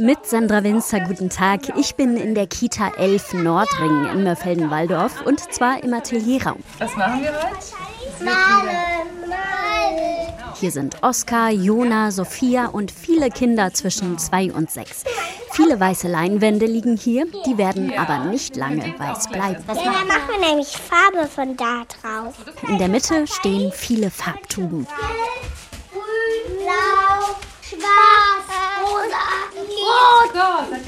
[0.00, 1.76] Mit Sandra Winzer, guten Tag.
[1.76, 6.62] Ich bin in der Kita 11 Nordring in Mörfelden-Walldorf und zwar im Atelierraum.
[6.78, 8.24] Was machen wir heute?
[8.24, 10.34] Malen, malen.
[10.54, 15.02] Hier sind Oskar, Jona, Sophia und viele Kinder zwischen zwei und sechs.
[15.50, 19.64] Viele weiße Leinwände liegen hier, die werden aber nicht lange weiß bleiben.
[19.66, 22.36] Ja, da machen wir nämlich Farbe von da drauf.
[22.68, 24.86] In der Mitte stehen viele Farbtuben.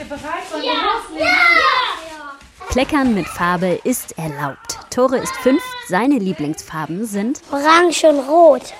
[0.00, 0.52] Ihr bereit?
[0.52, 1.28] Wollen wir loslegen?
[2.70, 4.78] Kleckern mit Farbe ist erlaubt.
[4.90, 7.40] Tore ist fünf, seine Lieblingsfarben sind.
[7.50, 8.72] Orange und rot.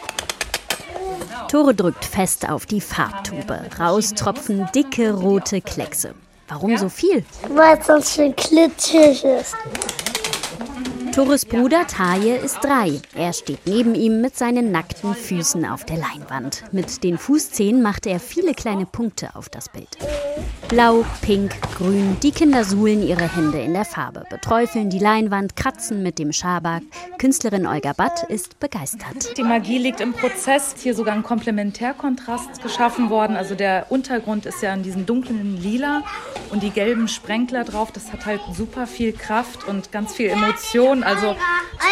[1.49, 3.63] Tore drückt fest auf die Farbtube.
[3.79, 6.15] Raus tropfen dicke rote Kleckse.
[6.49, 7.25] Warum so viel?
[7.49, 9.55] Weil es sonst schön klitschig ist.
[11.13, 13.01] Tores Bruder Taje ist drei.
[13.17, 16.63] Er steht neben ihm mit seinen nackten Füßen auf der Leinwand.
[16.71, 19.89] Mit den Fußzehen macht er viele kleine Punkte auf das Bild.
[20.69, 22.17] Blau, pink, grün.
[22.23, 26.85] Die Kinder suhlen ihre Hände in der Farbe, beträufeln die Leinwand, kratzen mit dem Schaberg.
[27.19, 29.37] Künstlerin Olga Batt ist begeistert.
[29.37, 30.77] Die Magie liegt im Prozess.
[30.79, 33.37] Hier sogar ein Komplementärkontrast geschaffen worden.
[33.37, 36.05] Also der Untergrund ist ja in diesem dunklen Lila
[36.51, 37.91] und die gelben Sprenkler drauf.
[37.91, 41.00] Das hat halt super viel Kraft und ganz viel Emotion.
[41.03, 41.37] Also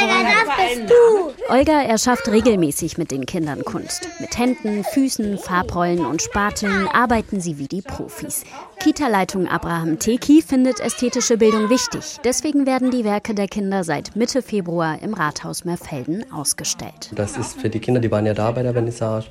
[0.01, 1.53] Olga, das bist du.
[1.53, 4.09] Olga erschafft regelmäßig mit den Kindern Kunst.
[4.21, 8.45] Mit Händen, Füßen, Farbrollen und Spateln arbeiten sie wie die Profis.
[8.81, 12.19] Kita-Leitung Abraham Teki findet ästhetische Bildung wichtig.
[12.23, 17.11] Deswegen werden die Werke der Kinder seit Mitte Februar im Rathaus Merfelden ausgestellt.
[17.15, 19.27] Das ist für die Kinder, die waren ja da bei der Vernissage.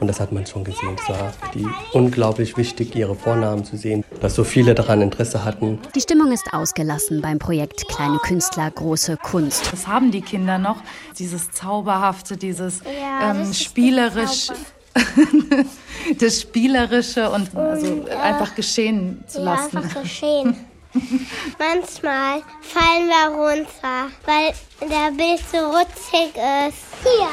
[0.00, 0.96] Und das hat man schon gesehen.
[1.00, 5.44] Es war für die unglaublich wichtig, ihre Vornamen zu sehen, dass so viele daran Interesse
[5.44, 5.80] hatten.
[5.94, 9.72] Die Stimmung ist ausgelassen beim Projekt Kleine Künstler, große Kunst.
[9.72, 10.76] das haben die Kinder noch.
[11.18, 14.48] Dieses Zauberhafte, dieses Ja, das ähm, spielerisch.
[16.20, 19.76] das Spielerische und also einfach geschehen zu Ja, lassen.
[19.78, 20.56] einfach so schön.
[21.58, 27.04] Manchmal fallen wir runter, weil der Bild so rutschig ist.
[27.04, 27.28] Ja.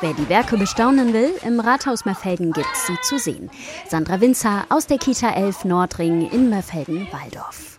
[0.00, 3.50] Wer die Werke bestaunen will, im Rathaus Merfelden gibt's sie zu sehen.
[3.88, 7.77] Sandra Winzer aus der Kita 11 Nordring in Merfelden-Walldorf.